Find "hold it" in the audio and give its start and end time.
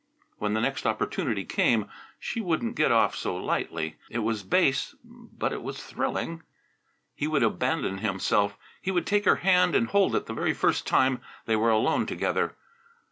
9.89-10.25